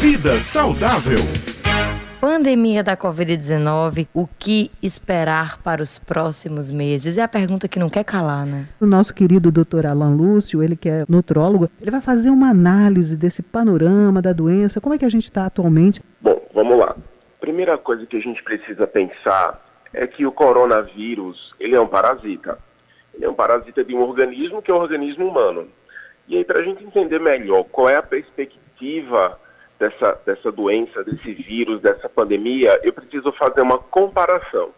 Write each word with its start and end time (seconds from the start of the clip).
Vida 0.00 0.40
saudável. 0.40 1.18
Pandemia 2.22 2.82
da 2.82 2.96
Covid-19, 2.96 4.08
o 4.14 4.26
que 4.26 4.70
esperar 4.82 5.58
para 5.58 5.82
os 5.82 5.98
próximos 5.98 6.70
meses? 6.70 7.18
É 7.18 7.22
a 7.22 7.28
pergunta 7.28 7.68
que 7.68 7.78
não 7.78 7.90
quer 7.90 8.02
calar, 8.02 8.46
né? 8.46 8.66
O 8.80 8.86
nosso 8.86 9.14
querido 9.14 9.52
doutor 9.52 9.84
Alan 9.84 10.14
Lúcio, 10.14 10.62
ele 10.62 10.74
que 10.74 10.88
é 10.88 11.04
nutrólogo, 11.06 11.68
ele 11.82 11.90
vai 11.90 12.00
fazer 12.00 12.30
uma 12.30 12.48
análise 12.48 13.14
desse 13.14 13.42
panorama 13.42 14.22
da 14.22 14.32
doença, 14.32 14.80
como 14.80 14.94
é 14.94 14.98
que 14.98 15.04
a 15.04 15.10
gente 15.10 15.24
está 15.24 15.44
atualmente. 15.44 16.00
Bom, 16.18 16.40
vamos 16.54 16.78
lá. 16.78 16.96
Primeira 17.38 17.76
coisa 17.76 18.06
que 18.06 18.16
a 18.16 18.22
gente 18.22 18.42
precisa 18.42 18.86
pensar 18.86 19.62
é 19.92 20.06
que 20.06 20.24
o 20.24 20.32
coronavírus, 20.32 21.54
ele 21.60 21.74
é 21.74 21.80
um 21.80 21.86
parasita. 21.86 22.58
Ele 23.14 23.26
é 23.26 23.28
um 23.28 23.34
parasita 23.34 23.84
de 23.84 23.94
um 23.94 24.00
organismo 24.00 24.62
que 24.62 24.70
é 24.70 24.74
um 24.74 24.78
organismo 24.78 25.28
humano. 25.28 25.68
E 26.26 26.38
aí, 26.38 26.44
para 26.44 26.60
a 26.60 26.62
gente 26.62 26.82
entender 26.82 27.20
melhor 27.20 27.64
qual 27.64 27.86
é 27.86 27.96
a 27.96 28.02
perspectiva 28.02 29.38
dessa, 29.80 30.12
dessa 30.26 30.52
doença, 30.52 31.02
desse 31.02 31.32
vírus, 31.32 31.80
dessa 31.80 32.06
pandemia, 32.06 32.78
eu 32.82 32.92
preciso 32.92 33.32
fazer 33.32 33.62
uma 33.62 33.78
comparação. 33.78 34.70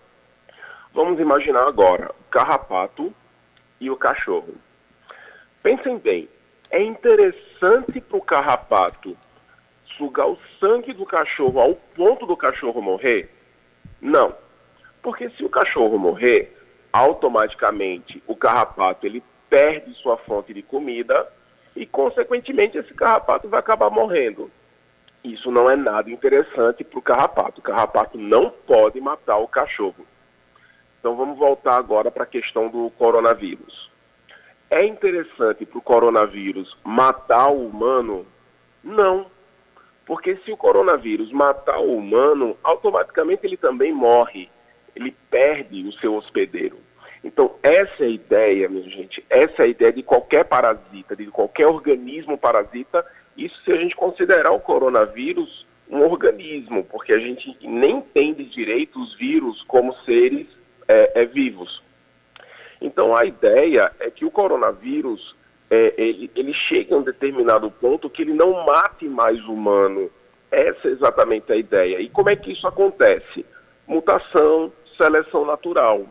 Vamos 0.94 1.18
imaginar 1.18 1.66
agora 1.66 2.12
o 2.20 2.30
carrapato 2.30 3.12
e 3.80 3.90
o 3.90 3.96
cachorro. 3.96 4.54
Pensem 5.60 5.98
bem, 5.98 6.28
é 6.70 6.80
interessante 6.80 8.00
para 8.00 8.16
o 8.16 8.22
carrapato 8.22 9.16
sugar 9.96 10.28
o 10.28 10.38
sangue 10.60 10.92
do 10.92 11.04
cachorro 11.04 11.60
ao 11.60 11.74
ponto 11.74 12.24
do 12.24 12.36
cachorro 12.36 12.80
morrer? 12.80 13.28
Não. 14.00 14.32
Porque 15.02 15.28
se 15.30 15.44
o 15.44 15.48
cachorro 15.48 15.98
morrer, 15.98 16.56
automaticamente 16.92 18.22
o 18.26 18.36
carrapato 18.36 19.04
ele 19.04 19.22
perde 19.50 19.92
sua 19.94 20.16
fonte 20.16 20.54
de 20.54 20.62
comida 20.62 21.26
e, 21.74 21.84
consequentemente, 21.84 22.78
esse 22.78 22.94
carrapato 22.94 23.48
vai 23.48 23.58
acabar 23.58 23.90
morrendo. 23.90 24.50
Isso 25.24 25.50
não 25.50 25.70
é 25.70 25.76
nada 25.76 26.10
interessante 26.10 26.82
para 26.82 26.98
o 26.98 27.02
carrapato. 27.02 27.60
O 27.60 27.62
carrapato 27.62 28.18
não 28.18 28.50
pode 28.50 29.00
matar 29.00 29.36
o 29.38 29.46
cachorro. 29.46 30.06
Então 30.98 31.16
vamos 31.16 31.38
voltar 31.38 31.76
agora 31.76 32.10
para 32.10 32.24
a 32.24 32.26
questão 32.26 32.68
do 32.68 32.90
coronavírus. 32.98 33.90
É 34.70 34.84
interessante 34.84 35.64
para 35.66 35.78
o 35.78 35.82
coronavírus 35.82 36.76
matar 36.82 37.48
o 37.48 37.66
humano? 37.66 38.26
Não. 38.82 39.26
Porque 40.06 40.36
se 40.36 40.50
o 40.50 40.56
coronavírus 40.56 41.30
matar 41.30 41.78
o 41.78 41.96
humano, 41.96 42.56
automaticamente 42.62 43.46
ele 43.46 43.56
também 43.56 43.92
morre. 43.92 44.48
Ele 44.96 45.14
perde 45.30 45.86
o 45.86 45.92
seu 45.92 46.14
hospedeiro. 46.14 46.76
Então, 47.24 47.54
essa 47.62 48.02
é 48.02 48.06
a 48.06 48.10
ideia, 48.10 48.68
minha 48.68 48.88
gente. 48.88 49.24
Essa 49.30 49.62
é 49.62 49.64
a 49.64 49.68
ideia 49.68 49.92
de 49.92 50.02
qualquer 50.02 50.44
parasita, 50.44 51.14
de 51.14 51.26
qualquer 51.26 51.66
organismo 51.66 52.36
parasita 52.36 53.06
isso 53.36 53.60
se 53.64 53.72
a 53.72 53.76
gente 53.76 53.96
considerar 53.96 54.52
o 54.52 54.60
coronavírus 54.60 55.66
um 55.88 56.02
organismo, 56.02 56.82
porque 56.84 57.12
a 57.12 57.18
gente 57.18 57.56
nem 57.60 57.96
entende 57.96 58.44
direito 58.44 59.00
os 59.00 59.14
vírus 59.14 59.62
como 59.62 59.94
seres 60.04 60.46
é, 60.88 61.12
é, 61.22 61.24
vivos. 61.26 61.82
Então 62.80 63.14
a 63.14 63.24
ideia 63.26 63.92
é 64.00 64.10
que 64.10 64.24
o 64.24 64.30
coronavírus 64.30 65.34
é, 65.70 65.92
ele, 65.98 66.30
ele 66.34 66.54
chega 66.54 66.94
a 66.94 66.98
um 66.98 67.02
determinado 67.02 67.70
ponto 67.70 68.08
que 68.08 68.22
ele 68.22 68.32
não 68.32 68.64
mate 68.64 69.06
mais 69.06 69.44
o 69.44 69.52
humano. 69.52 70.10
Essa 70.50 70.88
é 70.88 70.92
exatamente 70.92 71.52
a 71.52 71.56
ideia. 71.56 72.00
E 72.00 72.08
como 72.08 72.30
é 72.30 72.36
que 72.36 72.52
isso 72.52 72.66
acontece? 72.66 73.44
Mutação, 73.86 74.72
seleção 74.96 75.44
natural. 75.44 76.06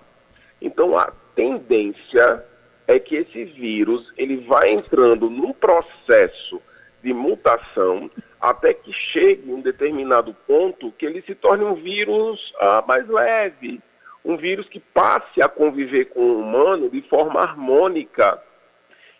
Então 0.62 0.98
a 0.98 1.12
tendência 1.36 2.44
é 2.88 3.00
que 3.00 3.16
esse 3.16 3.46
vírus 3.46 4.12
ele 4.16 4.38
vai 4.38 4.72
entrando 4.72 5.30
num 5.30 5.54
processo 5.54 6.62
de 7.04 7.14
mutação 7.14 8.10
até 8.40 8.74
que 8.74 8.92
chegue 8.92 9.52
um 9.52 9.62
determinado 9.62 10.34
ponto 10.48 10.92
que 10.92 11.06
ele 11.06 11.22
se 11.22 11.36
torne 11.36 11.64
um 11.64 11.76
vírus 11.76 12.54
ah, 12.60 12.84
mais 12.88 13.08
leve, 13.08 13.80
um 14.26 14.36
vírus 14.36 14.68
que 14.68 14.80
passe 14.80 15.42
a 15.42 15.48
conviver 15.48 16.06
com 16.06 16.22
o 16.22 16.40
humano 16.40 16.90
de 16.90 17.02
forma 17.02 17.42
harmônica. 17.42 18.42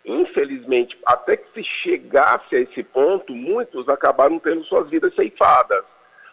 Infelizmente, 0.04 0.98
até 1.06 1.36
que 1.36 1.52
se 1.54 1.62
chegasse 1.62 2.56
a 2.56 2.60
esse 2.60 2.82
ponto, 2.82 3.32
muitos 3.32 3.88
acabaram 3.88 4.38
tendo 4.40 4.64
suas 4.64 4.88
vidas 4.90 5.14
ceifadas. 5.14 5.84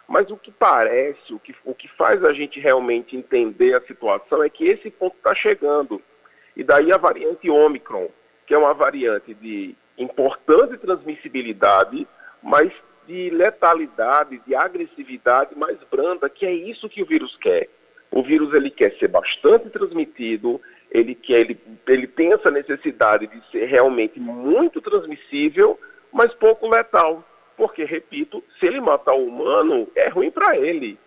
Mas 0.08 0.28
o 0.28 0.36
que 0.36 0.50
parece, 0.50 1.32
o 1.32 1.38
que, 1.38 1.54
o 1.64 1.72
que 1.72 1.86
faz 1.86 2.24
a 2.24 2.32
gente 2.32 2.58
realmente 2.58 3.16
entender 3.16 3.74
a 3.74 3.80
situação 3.80 4.42
é 4.42 4.50
que 4.50 4.66
esse 4.66 4.90
ponto 4.90 5.16
está 5.16 5.32
chegando. 5.32 6.02
E 6.56 6.64
daí 6.64 6.92
a 6.92 6.96
variante 6.96 7.48
Omicron, 7.48 8.08
que 8.44 8.52
é 8.52 8.58
uma 8.58 8.74
variante 8.74 9.32
de 9.34 9.76
importante 10.02 10.78
transmissibilidade, 10.78 12.06
mas 12.42 12.72
de 13.06 13.30
letalidade, 13.30 14.40
de 14.46 14.54
agressividade 14.54 15.56
mais 15.56 15.76
branda, 15.90 16.28
que 16.28 16.46
é 16.46 16.52
isso 16.52 16.88
que 16.88 17.02
o 17.02 17.06
vírus 17.06 17.36
quer. 17.36 17.68
O 18.10 18.22
vírus 18.22 18.52
ele 18.54 18.70
quer 18.70 18.92
ser 18.96 19.08
bastante 19.08 19.68
transmitido, 19.68 20.60
ele 20.90 21.14
quer, 21.14 21.40
ele, 21.40 21.58
ele 21.86 22.06
tem 22.06 22.32
essa 22.32 22.50
necessidade 22.50 23.26
de 23.26 23.40
ser 23.50 23.66
realmente 23.66 24.18
muito 24.18 24.80
transmissível, 24.80 25.78
mas 26.12 26.32
pouco 26.32 26.68
letal. 26.68 27.24
Porque, 27.56 27.84
repito, 27.84 28.42
se 28.58 28.66
ele 28.66 28.80
matar 28.80 29.14
o 29.14 29.26
humano, 29.26 29.86
é 29.94 30.08
ruim 30.08 30.30
para 30.30 30.56
ele. 30.56 30.98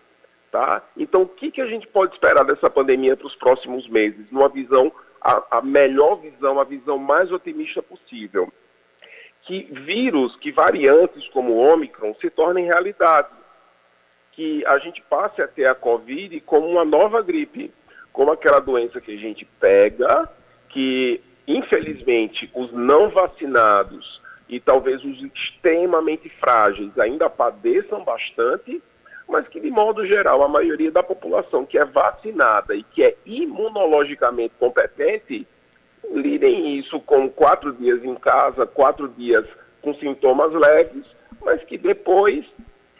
Tá? 0.51 0.83
Então, 0.95 1.23
o 1.23 1.27
que, 1.27 1.49
que 1.49 1.61
a 1.61 1.65
gente 1.65 1.87
pode 1.87 2.13
esperar 2.13 2.45
dessa 2.45 2.69
pandemia 2.69 3.17
para 3.17 3.27
os 3.27 3.35
próximos 3.35 3.87
meses? 3.87 4.27
Numa 4.31 4.47
visão, 4.47 4.91
a, 5.19 5.57
a 5.57 5.61
melhor 5.61 6.15
visão, 6.17 6.59
a 6.59 6.63
visão 6.63 6.97
mais 6.97 7.31
otimista 7.31 7.81
possível 7.81 8.51
que 9.45 9.63
vírus, 9.71 10.35
que 10.35 10.51
variantes 10.51 11.27
como 11.27 11.53
o 11.53 11.57
Ômicron 11.57 12.13
se 12.19 12.29
tornem 12.29 12.65
realidade. 12.65 13.29
Que 14.31 14.65
a 14.65 14.77
gente 14.77 15.01
passe 15.01 15.41
a 15.41 15.47
ter 15.47 15.65
a 15.65 15.75
Covid 15.75 16.39
como 16.41 16.67
uma 16.67 16.85
nova 16.85 17.21
gripe, 17.21 17.71
como 18.11 18.31
aquela 18.31 18.59
doença 18.59 19.01
que 19.01 19.13
a 19.13 19.17
gente 19.17 19.45
pega, 19.59 20.29
que 20.69 21.21
infelizmente 21.47 22.49
os 22.53 22.71
não 22.71 23.09
vacinados 23.09 24.21
e 24.47 24.59
talvez 24.59 25.03
os 25.03 25.21
extremamente 25.21 26.29
frágeis 26.29 26.97
ainda 26.97 27.29
padeçam 27.29 28.03
bastante, 28.03 28.81
mas 29.27 29.47
que 29.47 29.59
de 29.59 29.69
modo 29.69 30.05
geral 30.05 30.43
a 30.43 30.47
maioria 30.47 30.91
da 30.91 31.03
população 31.03 31.65
que 31.65 31.77
é 31.77 31.85
vacinada 31.85 32.75
e 32.75 32.83
que 32.83 33.03
é 33.03 33.15
imunologicamente 33.25 34.53
competente 34.59 35.47
lidem 36.13 36.77
isso 36.77 36.99
com 36.99 37.29
quatro 37.29 37.73
dias 37.73 38.03
em 38.03 38.15
casa, 38.15 38.65
quatro 38.65 39.07
dias 39.07 39.45
com 39.81 39.93
sintomas 39.95 40.53
leves, 40.53 41.03
mas 41.43 41.63
que 41.63 41.77
depois 41.77 42.45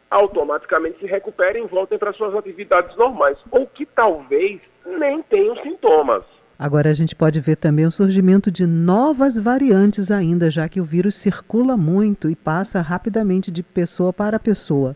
automaticamente 0.10 1.00
se 1.00 1.06
recuperem 1.06 1.64
e 1.64 1.68
voltem 1.68 1.98
para 1.98 2.14
suas 2.14 2.36
atividades 2.36 2.96
normais, 2.96 3.38
ou 3.50 3.66
que 3.66 3.86
talvez 3.86 4.60
nem 4.86 5.22
tenham 5.24 5.56
sintomas. 5.58 6.24
Agora 6.58 6.90
a 6.90 6.94
gente 6.94 7.16
pode 7.16 7.40
ver 7.40 7.56
também 7.56 7.86
o 7.86 7.92
surgimento 7.92 8.52
de 8.52 8.66
novas 8.66 9.38
variantes 9.38 10.12
ainda, 10.12 10.52
já 10.52 10.70
que 10.70 10.80
o 10.80 10.84
vírus 10.84 11.16
circula 11.16 11.76
muito 11.76 12.30
e 12.30 12.36
passa 12.36 12.80
rapidamente 12.80 13.52
de 13.52 13.64
pessoa 13.64 14.14
para 14.14 14.40
pessoa. 14.40 14.96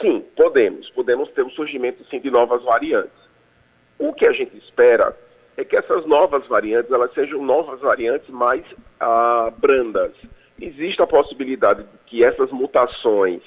Sim, 0.00 0.24
podemos. 0.36 0.90
Podemos 0.90 1.30
ter 1.30 1.42
o 1.42 1.50
surgimento 1.50 2.04
sim 2.10 2.20
de 2.20 2.30
novas 2.30 2.62
variantes. 2.62 3.12
O 3.98 4.12
que 4.12 4.26
a 4.26 4.32
gente 4.32 4.56
espera 4.56 5.14
é 5.58 5.64
que 5.64 5.76
essas 5.76 6.06
novas 6.06 6.46
variantes 6.46 6.92
elas 6.92 7.12
sejam 7.12 7.44
novas 7.44 7.80
variantes 7.80 8.28
mais 8.28 8.64
ah, 9.00 9.52
brandas. 9.58 10.12
Existe 10.60 11.02
a 11.02 11.06
possibilidade 11.06 11.82
de 11.82 11.98
que 12.06 12.22
essas 12.22 12.52
mutações 12.52 13.42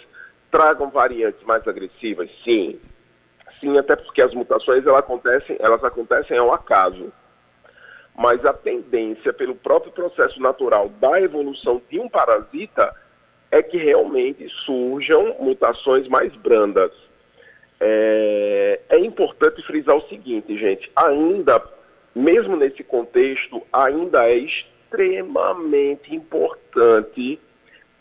tragam 0.52 0.90
variantes 0.90 1.42
mais 1.46 1.66
agressivas? 1.66 2.30
Sim. 2.44 2.78
Sim, 3.62 3.78
até 3.78 3.96
porque 3.96 4.22
as 4.22 4.34
mutações 4.34 4.86
elas 4.86 5.00
acontecem, 5.00 5.56
elas 5.58 5.82
acontecem 5.86 6.38
ao 6.38 6.54
acaso. 6.54 7.14
Mas 8.14 8.46
a 8.46 8.52
tendência, 8.52 9.32
pelo 9.32 9.56
próprio 9.56 9.94
processo 9.94 10.42
natural 10.42 10.90
da 11.00 11.22
evolução 11.22 11.82
de 11.90 11.98
um 11.98 12.10
parasita, 12.10 12.94
é 13.50 13.64
que 13.64 13.78
realmente 13.78 14.50
surjam 14.66 15.38
mutações 15.40 16.10
mais 16.10 16.36
brandas. 16.36 16.92
É, 17.80 18.82
é 18.90 19.00
importante 19.00 19.62
frisar 19.64 19.96
o 19.96 20.08
seguinte, 20.10 20.58
gente: 20.58 20.92
ainda 20.94 21.62
mesmo 22.16 22.56
nesse 22.56 22.84
contexto, 22.84 23.62
ainda 23.72 24.30
é 24.30 24.36
extremamente 24.36 26.16
importante 26.16 27.40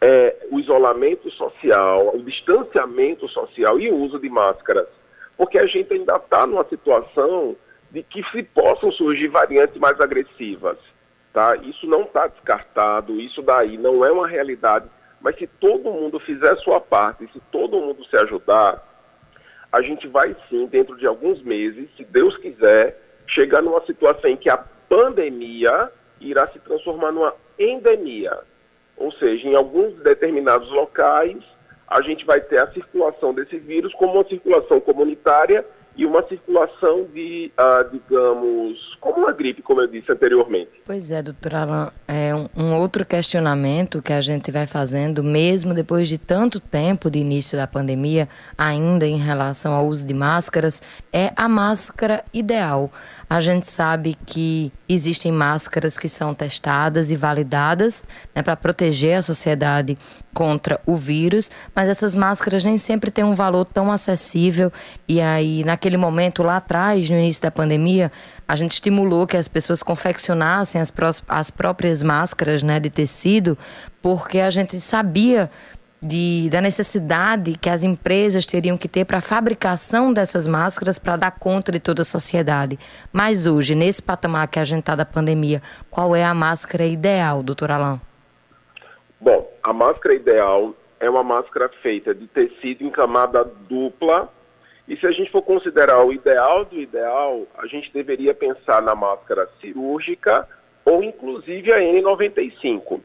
é, 0.01 0.35
o 0.51 0.59
isolamento 0.59 1.31
social, 1.31 2.15
o 2.15 2.23
distanciamento 2.23 3.29
social 3.29 3.79
e 3.79 3.91
o 3.91 3.97
uso 3.97 4.19
de 4.19 4.29
máscaras, 4.29 4.89
porque 5.37 5.59
a 5.59 5.67
gente 5.67 5.93
ainda 5.93 6.17
está 6.17 6.47
numa 6.47 6.65
situação 6.65 7.55
de 7.91 8.03
que 8.03 8.23
se 8.31 8.43
possam 8.43 8.91
surgir 8.91 9.29
variantes 9.29 9.77
mais 9.77 10.01
agressivas. 10.01 10.79
Tá? 11.33 11.55
Isso 11.57 11.87
não 11.87 12.03
está 12.03 12.27
descartado, 12.27 13.21
isso 13.21 13.41
daí 13.41 13.77
não 13.77 14.05
é 14.05 14.11
uma 14.11 14.27
realidade, 14.27 14.87
mas 15.21 15.37
se 15.37 15.47
todo 15.47 15.93
mundo 15.93 16.19
fizer 16.19 16.57
sua 16.57 16.81
parte, 16.81 17.29
se 17.33 17.41
todo 17.53 17.81
mundo 17.81 18.05
se 18.05 18.17
ajudar, 18.17 18.85
a 19.71 19.81
gente 19.81 20.09
vai 20.09 20.35
sim, 20.49 20.67
dentro 20.67 20.97
de 20.97 21.07
alguns 21.07 21.41
meses, 21.43 21.89
se 21.97 22.05
Deus 22.05 22.37
quiser, 22.37 23.01
chegar 23.31 23.63
numa 23.63 23.81
situação 23.87 24.29
em 24.29 24.37
que 24.37 24.51
a 24.51 24.59
pandemia 24.89 25.91
irá 26.21 26.47
se 26.49 26.59
transformar 26.59 27.13
numa 27.13 27.35
endemia. 27.59 28.37
Ou 28.97 29.11
seja, 29.13 29.49
em 29.49 29.55
alguns 29.55 29.95
determinados 29.95 30.71
locais, 30.71 31.39
a 31.89 32.03
gente 32.03 32.25
vai 32.25 32.41
ter 32.41 32.59
a 32.59 32.71
circulação 32.71 33.33
desse 33.33 33.57
vírus 33.57 33.95
como 33.95 34.15
uma 34.15 34.25
circulação 34.25 34.81
comunitária 34.81 35.65
e 35.97 36.05
uma 36.05 36.23
circulação 36.23 37.05
de, 37.05 37.51
uh, 37.59 37.89
digamos, 37.91 38.97
como 39.01 39.19
uma 39.19 39.33
gripe, 39.33 39.63
como 39.63 39.81
eu 39.81 39.87
disse 39.87 40.13
anteriormente. 40.13 40.80
Pois 40.91 41.09
é, 41.13 41.23
doutor 41.23 41.55
Alain, 41.55 41.89
é 42.09 42.35
um, 42.35 42.49
um, 42.57 42.75
outro 42.75 43.07
questionamento 43.07 44.03
que 44.03 44.13
a 44.13 44.21
gente 44.21 44.51
vai 44.51 44.67
fazendo, 44.67 45.23
mesmo 45.23 45.73
depois 45.73 46.09
de 46.09 46.19
tanto 46.19 46.59
tempo 46.59 47.09
de 47.09 47.21
início 47.21 47.57
da 47.57 47.65
pandemia, 47.65 48.29
ainda 48.59 49.07
em 49.07 49.17
relação 49.17 49.73
ao 49.73 49.87
uso 49.87 50.05
de 50.05 50.13
máscaras, 50.13 50.83
é 51.13 51.33
a 51.37 51.49
máscara 51.49 52.25
ideal. 52.35 52.91
A 53.29 53.41
gente 53.41 53.69
sabe 53.69 54.19
que 54.27 54.73
existem 54.89 55.31
máscaras 55.31 55.97
que 55.97 56.09
são 56.09 56.35
testadas 56.35 57.13
e 57.13 57.17
validadas 57.17 58.05
né, 58.35 58.43
para 58.43 58.57
proteger 58.57 59.19
a 59.19 59.23
sociedade 59.23 59.97
contra 60.35 60.81
o 60.85 60.97
vírus, 60.97 61.49
mas 61.73 61.89
essas 61.89 62.13
máscaras 62.13 62.65
nem 62.65 62.77
sempre 62.77 63.13
têm 63.13 63.23
um 63.23 63.37
valor 63.37 63.65
tão 63.65 63.93
acessível. 63.93 64.73
E 65.07 65.21
aí, 65.21 65.63
naquele 65.63 65.97
momento 65.97 66.43
lá 66.43 66.57
atrás, 66.57 67.09
no 67.09 67.17
início 67.17 67.43
da 67.43 67.53
pandemia, 67.53 68.11
a 68.51 68.57
gente 68.57 68.73
estimulou 68.73 69.29
que 69.29 69.37
as 69.37 69.47
pessoas 69.47 69.81
confeccionassem 69.81 70.81
as, 70.81 70.93
as 71.29 71.53
próprias 71.53 72.03
máscaras 72.03 72.65
né, 72.65 72.81
de 72.81 72.91
tecido, 72.91 73.57
porque 74.03 74.41
a 74.41 74.51
gente 74.51 74.81
sabia 74.81 75.49
de, 76.03 76.51
da 76.51 76.61
necessidade 76.61 77.57
que 77.57 77.71
as 77.71 77.85
empresas 77.85 78.45
teriam 78.45 78.77
que 78.77 78.89
ter 78.89 79.05
para 79.05 79.19
a 79.19 79.21
fabricação 79.21 80.13
dessas 80.13 80.49
máscaras 80.49 80.99
para 80.99 81.15
dar 81.15 81.31
conta 81.31 81.71
de 81.71 81.79
toda 81.79 82.03
a 82.03 82.05
sociedade. 82.05 82.77
Mas 83.13 83.47
hoje, 83.47 83.77
nesse 83.77 84.03
patamar 84.03 84.49
que 84.49 84.59
a 84.59 84.65
gente 84.65 84.81
está 84.81 84.97
da 84.97 85.05
pandemia, 85.05 85.63
qual 85.89 86.17
é 86.17 86.25
a 86.25 86.35
máscara 86.35 86.85
ideal, 86.85 87.45
doutor 87.45 87.71
Alain? 87.71 88.01
Bom, 89.21 89.49
a 89.63 89.73
máscara 89.73 90.13
ideal 90.13 90.75
é 90.99 91.09
uma 91.09 91.23
máscara 91.23 91.69
feita 91.69 92.13
de 92.13 92.27
tecido 92.27 92.83
em 92.83 92.91
camada 92.91 93.49
dupla. 93.69 94.29
E 94.91 94.97
se 94.97 95.07
a 95.07 95.13
gente 95.13 95.31
for 95.31 95.41
considerar 95.41 96.05
o 96.05 96.13
ideal 96.13 96.65
do 96.65 96.77
ideal, 96.77 97.47
a 97.57 97.65
gente 97.69 97.93
deveria 97.93 98.35
pensar 98.35 98.83
na 98.83 98.93
máscara 98.93 99.49
cirúrgica 99.61 100.49
ou 100.85 101.01
inclusive 101.01 101.73
a 101.73 101.79
N95. 101.79 103.01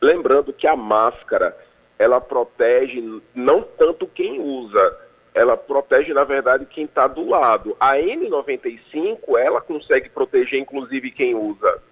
Lembrando 0.00 0.52
que 0.52 0.68
a 0.68 0.76
máscara 0.76 1.52
ela 1.98 2.20
protege 2.20 3.02
não 3.34 3.60
tanto 3.60 4.06
quem 4.06 4.40
usa, 4.40 4.96
ela 5.34 5.56
protege, 5.56 6.14
na 6.14 6.22
verdade, 6.22 6.64
quem 6.64 6.84
está 6.84 7.08
do 7.08 7.28
lado. 7.28 7.76
A 7.80 7.96
N95, 7.96 9.36
ela 9.36 9.60
consegue 9.60 10.08
proteger, 10.08 10.60
inclusive, 10.60 11.10
quem 11.10 11.34
usa. 11.34 11.82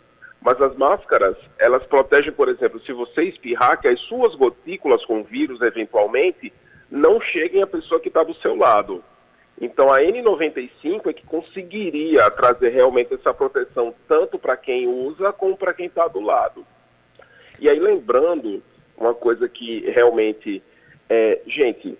Mas 0.40 0.62
as 0.62 0.76
máscaras, 0.76 1.36
elas 1.58 1.82
protegem, 1.82 2.32
por 2.32 2.48
exemplo, 2.48 2.78
se 2.78 2.92
você 2.92 3.24
espirrar, 3.24 3.80
que 3.80 3.88
as 3.88 3.98
suas 3.98 4.36
gotículas 4.36 5.04
com 5.04 5.24
vírus, 5.24 5.60
eventualmente, 5.60 6.52
não 6.88 7.20
cheguem 7.20 7.62
à 7.62 7.66
pessoa 7.66 8.00
que 8.00 8.06
está 8.06 8.22
do 8.22 8.34
seu 8.34 8.54
lado. 8.54 9.02
Então, 9.60 9.92
a 9.92 10.00
N95 10.00 11.06
é 11.06 11.12
que 11.12 11.24
conseguiria 11.24 12.28
trazer 12.30 12.70
realmente 12.70 13.14
essa 13.14 13.32
proteção, 13.32 13.94
tanto 14.08 14.38
para 14.38 14.56
quem 14.56 14.86
usa, 14.88 15.32
como 15.32 15.56
para 15.56 15.72
quem 15.72 15.86
está 15.86 16.08
do 16.08 16.20
lado. 16.20 16.66
E 17.60 17.68
aí, 17.68 17.78
lembrando 17.78 18.62
uma 18.96 19.14
coisa 19.14 19.48
que 19.48 19.80
realmente, 19.90 20.62
é, 21.08 21.40
gente, 21.46 21.96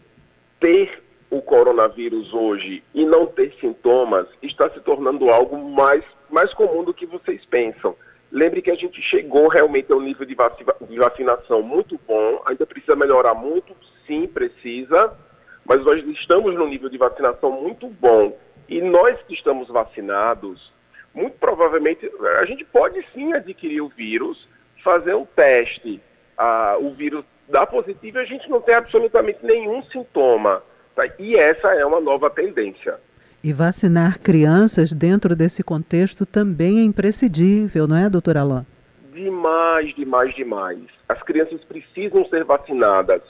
ter 0.59 1.03
o 1.31 1.43
coronavírus 1.43 2.33
hoje 2.33 2.83
e 2.95 3.05
não 3.05 3.27
ter 3.27 3.53
sintomas 3.61 4.27
está 4.43 4.69
se 4.71 4.81
tornando 4.81 5.31
algo 5.31 5.57
mais, 5.57 6.05
mais 6.31 6.53
comum 6.55 6.85
do 6.85 6.95
que 6.95 7.07
vocês 7.07 7.45
pensam. 7.45 7.97
Lembre 8.31 8.63
que 8.63 8.71
a 8.71 8.75
gente 8.75 9.01
chegou 9.01 9.49
realmente 9.49 9.93
a 9.93 9.97
um 9.97 10.01
nível 10.01 10.27
de, 10.27 10.35
de 10.35 10.97
vacinação 10.97 11.63
muito 11.63 11.99
bom, 12.07 12.43
ainda 12.47 12.67
precisa 12.67 12.97
melhorar 12.97 13.35
muito, 13.35 13.75
sim, 14.07 14.27
precisa, 14.27 15.13
mas 15.65 15.85
nós 15.85 16.05
estamos 16.09 16.55
num 16.55 16.69
nível 16.69 16.89
de 16.89 16.99
vacinação 16.99 17.51
muito 17.51 17.89
bom. 17.89 18.37
E 18.69 18.81
nós 18.81 19.19
que 19.23 19.35
estamos 19.35 19.69
vacinados, 19.69 20.73
muito 21.15 21.37
provavelmente, 21.39 22.11
a 22.41 22.45
gente 22.45 22.65
pode 22.65 23.05
sim 23.15 23.33
adquirir 23.33 23.81
o 23.81 23.89
vírus, 23.89 24.47
fazer 24.83 25.15
um 25.15 25.25
teste 25.25 26.01
a, 26.37 26.77
o 26.79 26.91
vírus 26.91 27.25
dá 27.49 27.67
positivo 27.67 28.19
e 28.19 28.23
a 28.23 28.25
gente 28.25 28.49
não 28.49 28.61
tem 28.61 28.75
absolutamente 28.75 29.39
nenhum 29.43 29.83
sintoma. 29.83 30.63
Tá? 30.95 31.05
E 31.19 31.37
essa 31.37 31.69
é 31.75 31.85
uma 31.85 32.01
nova 32.01 32.31
tendência. 32.31 32.97
E 33.43 33.53
vacinar 33.53 34.19
crianças 34.21 34.93
dentro 34.93 35.37
desse 35.37 35.63
contexto 35.63 36.25
também 36.25 36.79
é 36.79 36.83
imprescindível, 36.83 37.87
não 37.87 37.97
é, 37.97 38.09
doutora 38.09 38.41
Alain? 38.41 38.67
Demais, 39.13 39.95
demais, 39.95 40.35
demais. 40.35 40.79
As 41.09 41.23
crianças 41.23 41.63
precisam 41.63 42.25
ser 42.27 42.43
vacinadas, 42.43 43.21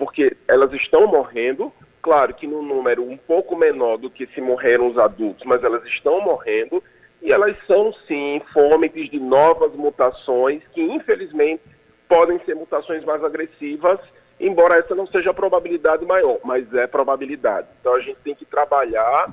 porque 0.00 0.34
elas 0.48 0.72
estão 0.72 1.06
morrendo, 1.06 1.70
claro 2.00 2.32
que 2.32 2.46
num 2.46 2.62
número 2.62 3.04
um 3.04 3.18
pouco 3.18 3.54
menor 3.54 3.98
do 3.98 4.08
que 4.08 4.26
se 4.28 4.40
morreram 4.40 4.86
os 4.86 4.96
adultos, 4.96 5.44
mas 5.44 5.62
elas 5.62 5.84
estão 5.84 6.22
morrendo 6.22 6.82
e 7.20 7.30
elas 7.30 7.54
são 7.66 7.92
sim 8.08 8.40
fômetes 8.50 9.10
de 9.10 9.20
novas 9.20 9.74
mutações 9.74 10.62
que 10.72 10.80
infelizmente 10.80 11.62
podem 12.08 12.40
ser 12.46 12.54
mutações 12.54 13.04
mais 13.04 13.22
agressivas, 13.22 14.00
embora 14.40 14.78
essa 14.78 14.94
não 14.94 15.06
seja 15.06 15.32
a 15.32 15.34
probabilidade 15.34 16.06
maior, 16.06 16.38
mas 16.44 16.72
é 16.72 16.86
probabilidade. 16.86 17.68
Então 17.78 17.94
a 17.94 18.00
gente 18.00 18.20
tem 18.24 18.34
que 18.34 18.46
trabalhar 18.46 19.30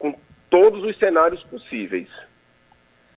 com 0.00 0.12
todos 0.50 0.82
os 0.82 0.98
cenários 0.98 1.44
possíveis. 1.44 2.08